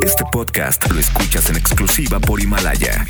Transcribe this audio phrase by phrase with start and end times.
[0.00, 3.06] Este podcast lo escuchas en exclusiva por Himalaya.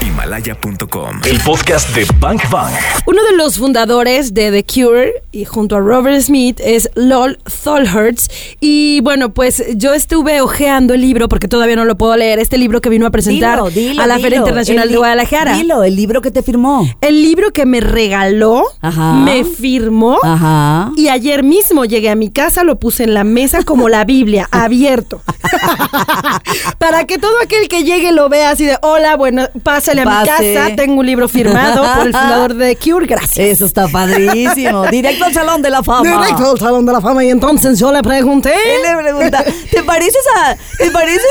[0.00, 1.20] Himalaya.com.
[1.24, 2.72] El podcast de Bang Bang.
[3.06, 8.28] Uno de los fundadores de The Cure y junto a Robert Smith es Lol Tholhertz.
[8.60, 12.38] Y bueno, pues yo estuve ojeando el libro porque todavía no lo puedo leer.
[12.38, 14.24] Este libro que vino a presentar Dilo, dilo, a la dilo.
[14.24, 15.56] Feria Internacional de Guadalajara.
[15.56, 16.88] Dilo, el libro que te firmó.
[17.00, 19.14] El libro que me regaló, Ajá.
[19.14, 20.18] me firmó.
[20.22, 20.92] Ajá.
[20.96, 24.48] Y ayer mismo llegué a mi casa, lo puse en la mesa como la Biblia,
[24.52, 25.22] abierto.
[26.78, 30.26] Para que todo aquel que llegue lo vea así de, hola, bueno, pásale a mi
[30.26, 33.38] casa, tengo un libro firmado por el fundador de Cure, gracias.
[33.46, 34.86] Eso está padrísimo.
[34.88, 36.08] Directo al Salón de la Fama.
[36.26, 38.50] Directo al Salón de la Fama y entonces yo le pregunté.
[38.52, 41.24] Él le pregunta, ¿te pareces a, te pareces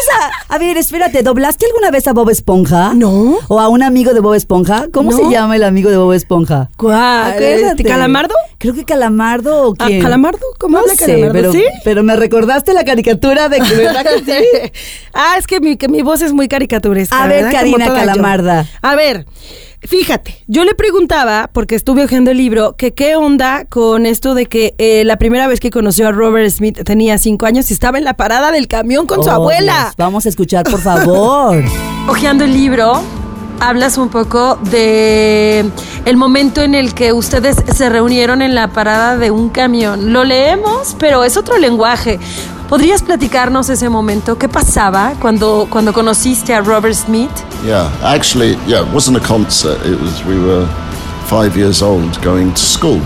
[0.49, 2.93] a, a ver, espérate, ¿doblaste alguna vez a Bob Esponja?
[2.93, 3.37] No.
[3.47, 4.85] ¿O a un amigo de Bob Esponja?
[4.91, 5.17] ¿Cómo No.
[5.17, 6.69] se llama el amigo de Bob Esponja?
[6.77, 7.31] ¿Cuál?
[7.33, 7.67] Acuérdate.
[7.67, 8.33] Este, ¿Calamardo?
[8.57, 10.01] Creo que Calamardo o ¿A quién.
[10.01, 10.39] Calamardo?
[10.59, 11.33] ¿Cómo no habla sé, Calamardo?
[11.33, 11.63] Pero, ¿Sí?
[11.83, 14.71] pero me recordaste la caricatura de que, ¿verdad que sí?
[15.17, 17.23] ah, es que mi, que mi voz es muy caricaturesca.
[17.23, 17.59] A ver, ¿verdad?
[17.59, 17.93] Karina yo.
[17.93, 18.65] Calamarda.
[18.81, 19.25] A ver,
[19.81, 24.45] fíjate, yo le preguntaba, porque estuve hojeando el libro, que qué onda con esto de
[24.45, 27.97] que eh, la primera vez que conoció a Robert Smith tenía cinco años y estaba
[27.97, 29.85] en la parada del camión con su abuela.
[29.85, 31.63] Dios, Vamos a escuchar, por favor.
[32.07, 33.01] Hojeando el libro,
[33.59, 35.65] hablas un poco de
[36.05, 40.13] el momento en el que ustedes se reunieron en la parada de un camión.
[40.13, 42.19] Lo leemos, pero es otro lenguaje.
[42.69, 44.37] ¿Podrías platicarnos ese momento?
[44.37, 47.31] ¿Qué pasaba cuando, cuando conociste a Robert Smith?
[47.65, 49.79] Yeah, actually, yeah, it wasn't a concert.
[49.85, 50.67] It was we were
[51.27, 52.99] five years old going to school,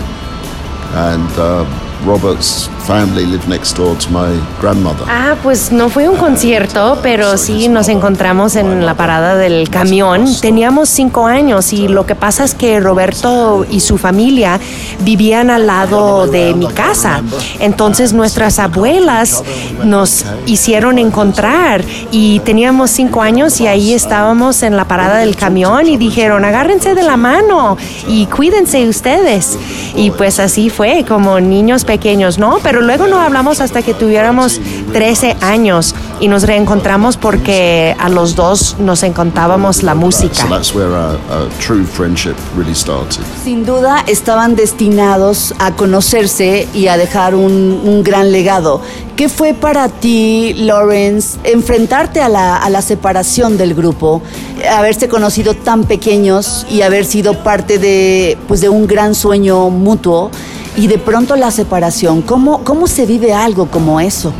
[0.94, 1.64] and uh,
[2.04, 4.28] Robert's family lived next door to my
[4.60, 5.04] grandmother.
[5.08, 10.24] Ah, pues no fue un concierto, pero sí nos encontramos en la parada del camión.
[10.40, 14.58] Teníamos cinco años y lo que pasa es que Roberto y su familia
[15.00, 17.22] vivían al lado de mi casa.
[17.60, 19.44] Entonces nuestras abuelas
[19.84, 25.86] nos hicieron encontrar y teníamos cinco años y ahí estábamos en la parada del camión
[25.86, 27.76] y dijeron agárrense de la mano
[28.08, 29.56] y cuídense ustedes.
[29.94, 31.91] Y pues así fue, como niños pequeños,
[32.38, 32.58] ¿no?
[32.62, 34.60] Pero luego no hablamos hasta que tuviéramos
[34.92, 40.34] 13 años y nos reencontramos porque a los dos nos encantábamos la música.
[40.34, 43.22] So that's where our, our true friendship really started.
[43.44, 48.80] Sin duda estaban destinados a conocerse y a dejar un, un gran legado.
[49.16, 54.22] ¿Qué fue para ti, Lawrence, enfrentarte a la, a la separación del grupo,
[54.70, 60.30] haberse conocido tan pequeños y haber sido parte de, pues, de un gran sueño mutuo
[60.76, 62.22] y de pronto la separación?
[62.22, 64.32] ¿Cómo, cómo se vive algo como eso?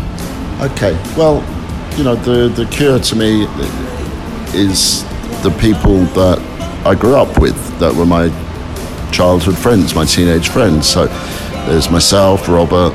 [0.61, 1.43] Okay, well,
[1.97, 3.47] you know, the the cure to me
[4.55, 5.05] is
[5.43, 6.39] the people that
[6.85, 8.31] I grew up with, that were my
[9.11, 10.87] childhood friends, my teenage friends.
[10.87, 11.07] So
[11.67, 12.95] there's myself, Robert,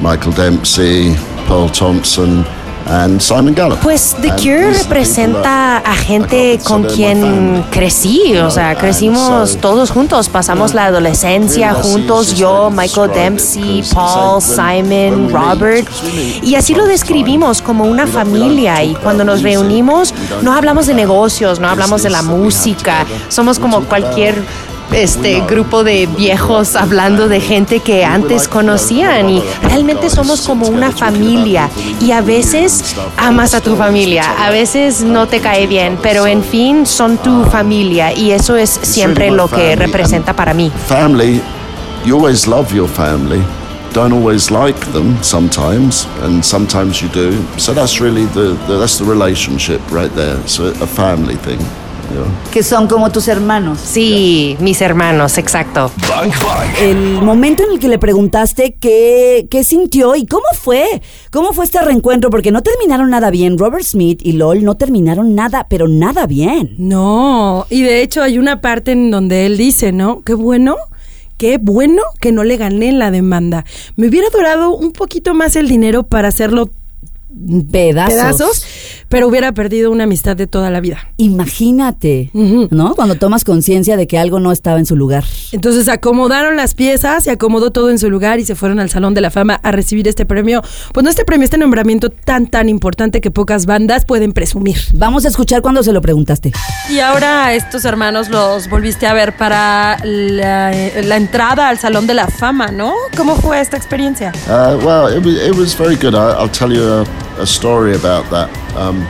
[0.00, 1.14] Michael Dempsey,
[1.46, 2.44] Pearl Thompson,
[2.86, 3.78] and Simon Gallup.
[3.80, 10.28] Pues The Cure representa a gente con quien crecí, o sea, crecimos so, todos juntos,
[10.28, 15.88] pasamos la adolescencia juntos, yo, Michael Dempsey, Paul, Simon, Robert,
[16.42, 21.60] y así lo describimos como una familia y cuando nos reunimos no hablamos de negocios,
[21.60, 24.42] no hablamos de la música, somos como cualquier
[24.92, 30.90] este grupo de viejos hablando de gente que antes conocían y realmente somos como una
[30.92, 31.68] familia
[32.00, 36.42] y a veces amas a tu familia, a veces no te cae bien, pero en
[36.42, 40.70] fin son tu familia y eso es siempre lo que representa para mí.
[40.86, 41.40] family,
[42.04, 43.42] you always love your family.
[43.92, 47.40] Don't always like them sometimes, and sometimes you do.
[47.58, 50.36] So that's really the, the that's the relationship right there.
[50.36, 51.60] A, a family thing.
[52.52, 53.78] Que son como tus hermanos.
[53.82, 55.90] Sí, mis hermanos, exacto.
[56.08, 56.68] Bang Bang.
[56.80, 61.64] El momento en el que le preguntaste qué, qué sintió y cómo fue, cómo fue
[61.64, 63.58] este reencuentro, porque no terminaron nada bien.
[63.58, 66.74] Robert Smith y LOL no terminaron nada, pero nada bien.
[66.78, 70.22] No, y de hecho hay una parte en donde él dice, ¿no?
[70.22, 70.76] Qué bueno,
[71.36, 73.64] qué bueno que no le gané en la demanda.
[73.96, 76.70] Me hubiera durado un poquito más el dinero para hacerlo
[77.72, 78.14] Pedazos.
[78.14, 78.66] pedazos,
[79.14, 80.98] pero hubiera perdido una amistad de toda la vida.
[81.18, 82.30] Imagínate.
[82.32, 82.96] ¿no?
[82.96, 85.22] Cuando tomas conciencia de que algo no estaba en su lugar.
[85.52, 89.14] Entonces acomodaron las piezas, se acomodó todo en su lugar y se fueron al Salón
[89.14, 90.62] de la Fama a recibir este premio.
[90.92, 94.78] Pues no este premio, este nombramiento tan, tan importante que pocas bandas pueden presumir.
[94.94, 96.50] Vamos a escuchar cuando se lo preguntaste.
[96.90, 100.72] Y ahora a estos hermanos los volviste a ver para la,
[101.04, 102.92] la entrada al Salón de la Fama, ¿no?
[103.16, 104.32] ¿Cómo fue esta experiencia?
[104.48, 106.16] Uh, well, it was, it was very good.
[106.16, 107.04] I, I'll tell you a,
[107.38, 108.50] a story about that.
[108.76, 109.06] Um,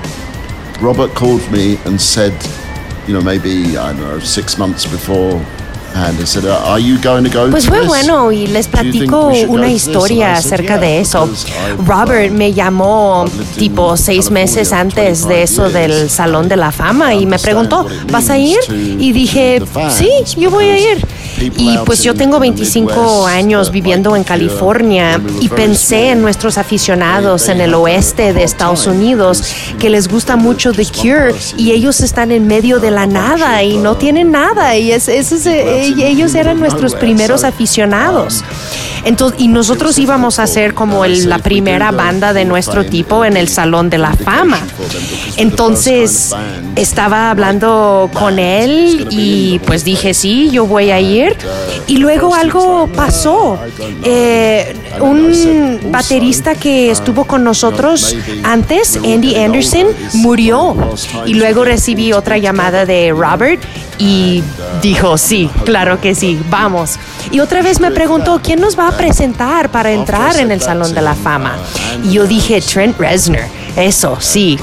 [0.80, 2.32] Robert called me and said,
[3.06, 5.40] you know, maybe, I don't know, six months before
[5.94, 7.88] and said, "Are you going to go?" Pues to fue this?
[7.88, 10.00] bueno y les Do you think platico we should go una to this?" And I
[10.00, 11.28] historia said, acerca "Yeah, de eso.
[11.86, 16.10] Robert me llamó I've lived in tipo seis meses antes de eso del.
[16.10, 18.58] Salón de la Fama y me preguntó, ¿vas a ir?
[18.70, 21.06] Y dije, sí, yo voy a ir.
[21.56, 27.60] Y pues yo tengo 25 años viviendo en California y pensé en nuestros aficionados en
[27.60, 29.42] el oeste de Estados Unidos
[29.78, 33.76] que les gusta mucho The Cure y ellos están en medio de la nada y
[33.76, 38.44] no tienen nada y es, es, eh, ellos eran nuestros primeros aficionados.
[39.04, 43.48] Entonces, y nosotros íbamos a ser como la primera banda de nuestro tipo en el
[43.48, 44.58] Salón de la Fama.
[45.36, 46.34] Entonces,
[46.76, 51.36] estaba hablando con él y pues dije, sí, yo voy a ir.
[51.86, 53.58] Y luego algo pasó.
[54.02, 60.76] Eh, un baterista que estuvo con nosotros antes, Andy Anderson, murió.
[61.26, 63.60] Y luego recibí otra llamada de Robert
[63.98, 64.42] y
[64.82, 66.98] dijo, sí, claro que sí, vamos.
[67.30, 70.94] Y otra vez me preguntó, ¿quién nos va a presentar para entrar en el Salón
[70.94, 71.56] de la Fama?
[72.02, 73.42] Y yo dije, Trent Reznor,
[73.76, 74.58] eso, sí.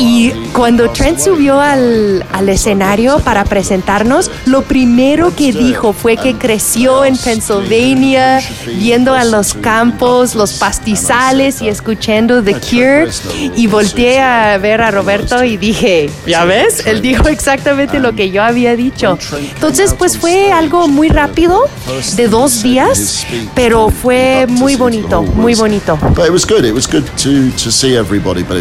[0.00, 6.36] Y cuando Trent subió al, al escenario para presentarnos, lo primero que dijo fue que
[6.36, 8.40] creció en Pennsylvania,
[8.78, 13.10] viendo a los campos, los pastizales y escuchando The Cure.
[13.56, 16.86] Y volteé a ver a Roberto y dije, ¿ya ves?
[16.86, 19.18] Él dijo exactamente lo que yo había dicho.
[19.54, 21.68] Entonces, pues fue algo muy rápido,
[22.16, 25.98] de dos días, pero fue muy bonito, muy bonito.
[26.16, 26.64] But it was good.
[26.64, 28.60] It was good to, to see everybody, but.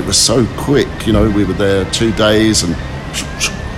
[1.06, 2.76] You know, we were there two days and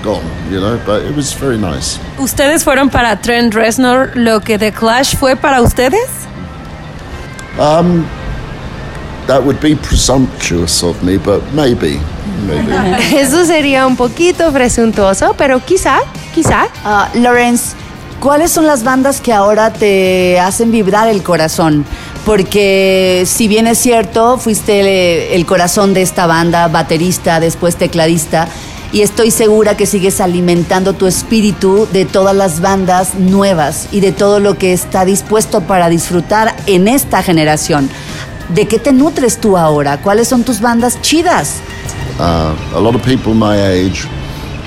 [0.04, 2.00] gone, you know, but it was very nice.
[2.18, 6.10] ¿Ustedes fueron para Trent Reznor lo que The Clash fue para ustedes?
[9.28, 12.00] That would be presumptuous of me, but maybe,
[12.48, 12.72] maybe.
[13.16, 16.00] Eso sería un poquito presuntuoso, pero quizá,
[16.34, 16.68] quizá.
[16.84, 17.76] Ah, Lawrence,
[18.20, 21.86] ¿cuáles son las bandas que ahora te hacen vibrar el corazón?
[22.26, 28.48] Porque si bien es cierto, fuiste el, el corazón de esta banda, baterista, después tecladista,
[28.94, 34.12] y estoy segura que sigues alimentando tu espíritu de todas las bandas nuevas y de
[34.12, 37.90] todo lo que está dispuesto para disfrutar en esta generación.
[38.50, 40.02] ¿De qué te nutres tú ahora?
[40.02, 41.56] ¿Cuáles son tus bandas chidas?
[42.20, 44.06] Uh, a lot of people my age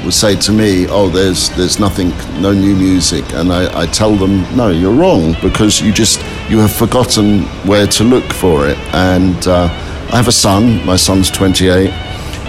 [0.05, 2.11] would say to me, "Oh, there's there's nothing,
[2.41, 6.21] no new music," and I, I tell them, "No, you're wrong because you just
[6.51, 9.69] you have forgotten where to look for it." And uh,
[10.12, 10.85] I have a son.
[10.85, 11.91] My son's 28.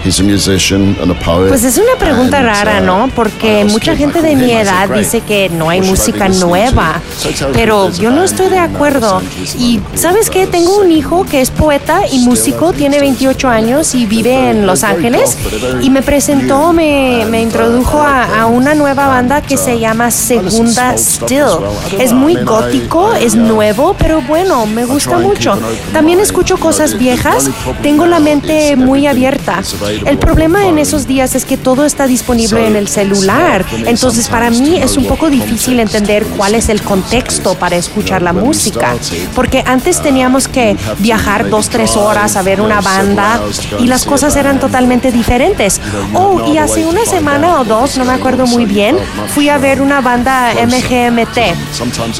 [0.06, 1.48] He's a musician and a poet.
[1.48, 3.10] Pues es una pregunta and, rara, uh, ¿no?
[3.12, 5.02] Porque mucha gente de mi edad "Great.
[5.02, 8.58] dice que no hay música nueva, to?" So tell me pero yo no estoy de
[8.60, 9.20] acuerdo.
[9.58, 14.06] Y sabes qué, tengo un hijo que es poeta y músico, tiene 28 años y
[14.06, 15.36] vive en Los Ángeles
[15.82, 20.96] y me presentó, me, me introdujo a, a una nueva banda que se llama Segunda
[20.96, 21.66] Still.
[21.98, 25.58] Es muy gótico, es nuevo, pero bueno, me gusta mucho.
[25.92, 27.50] También escucho cosas viejas,
[27.82, 29.62] tengo la mente muy abierta.
[30.04, 34.50] El problema en esos días es que todo está disponible en el celular, entonces para
[34.50, 38.94] mí es un poco difícil entender cuál es el contexto para escuchar la música,
[39.34, 43.40] porque antes teníamos que viajar dos, tres horas a ver una banda
[43.78, 45.80] y las cosas eran totalmente diferentes.
[46.14, 48.96] Oh, y hace una semana o dos, no me acuerdo muy bien,
[49.34, 51.38] fui a ver una banda MGMT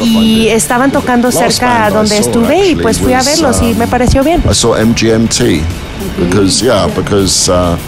[0.02, 4.42] y estaban tocando cerca donde estuve y pues fui a verlos y me pareció bien.
[4.48, 5.85] I saw MGMT
[6.18, 7.78] because yeah, because uh,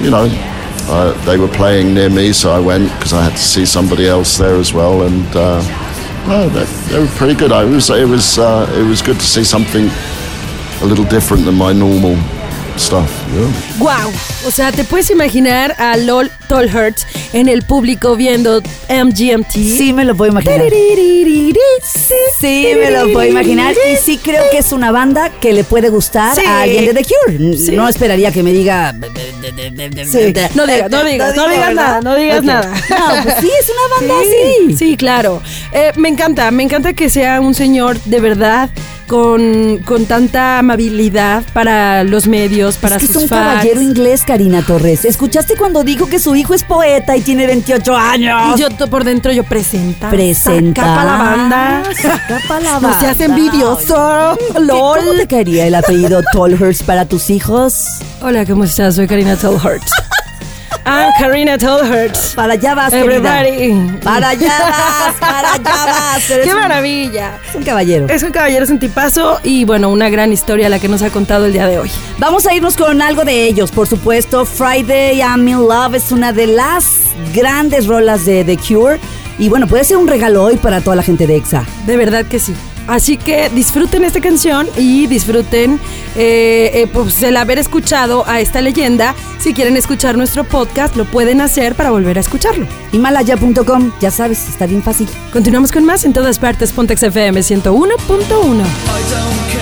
[0.00, 0.28] you know
[0.88, 4.06] uh, they were playing near me, so I went because I had to see somebody
[4.08, 5.62] else there as well, and uh,
[6.26, 7.52] no, they, they were pretty good.
[7.52, 9.88] I was it was uh, it was good to see something
[10.82, 12.16] a little different than my normal
[12.78, 13.08] stuff.
[13.32, 13.78] Yeah.
[13.78, 14.12] ¡Wow!
[14.46, 19.50] O sea, ¿te puedes imaginar a LOL Tolhurst en el público viendo MGMT?
[19.52, 20.60] Sí, me lo puedo imaginar.
[22.40, 23.74] Sí, me lo puedo imaginar.
[23.92, 26.42] Y sí creo que es una banda que le puede gustar Sí.
[26.46, 27.56] a alguien de The Cure.
[27.56, 27.72] Sí.
[27.72, 28.94] No esperaría que me diga.
[30.10, 30.32] Sí.
[30.54, 32.72] No digas, no digas, no digas nada, no digas nada.
[32.90, 34.36] No, pues sí, es una banda Sí,
[34.70, 34.76] así.
[34.76, 35.42] sí, claro.
[35.72, 38.70] Eh, me encanta, me encanta que sea un señor de verdad
[39.12, 43.42] con, con tanta amabilidad para los medios, para es que es un fans.
[43.58, 45.04] caballero inglés, Karina Torres.
[45.04, 48.58] ¿Escuchaste cuando dijo que su hijo es poeta y tiene 28 años?
[48.58, 50.08] Y yo por dentro yo presenta.
[50.08, 50.80] Presenta.
[50.82, 51.82] Saca la banda.
[51.94, 53.24] Saca la No seas banda.
[53.36, 54.38] envidioso.
[54.54, 54.98] ¿Qué- LOL.
[55.00, 57.84] ¿Cómo te caería el apellido Tolhurst para tus hijos?
[58.22, 58.94] Hola, ¿cómo estás?
[58.94, 59.90] Soy Karina Tolhurst.
[60.84, 62.16] I'm Karina Tolhurt.
[62.34, 63.56] Para allá vas, Everybody.
[63.56, 64.00] Querida.
[64.02, 66.30] Para allá vas, para allá vas.
[66.30, 67.38] Eres ¡Qué maravilla!
[67.48, 68.06] Es un caballero.
[68.08, 68.70] Es un caballero, es
[69.44, 71.90] y bueno, una gran historia la que nos ha contado el día de hoy.
[72.18, 74.44] Vamos a irnos con algo de ellos, por supuesto.
[74.44, 76.86] Friday I'm in Love es una de las
[77.34, 78.98] grandes rolas de The Cure.
[79.38, 81.64] Y bueno, puede ser un regalo hoy para toda la gente de EXA.
[81.86, 82.54] De verdad que sí.
[82.86, 85.80] Así que disfruten esta canción y disfruten
[86.16, 89.14] eh, eh pues, el haber escuchado a esta leyenda.
[89.38, 92.66] Si quieren escuchar nuestro podcast, lo pueden hacer para volver a escucharlo.
[92.92, 95.08] Himalaya.com, ya sabes, está bien fácil.
[95.32, 99.61] Continuamos con más en todas partes, Pontex FM 101.1.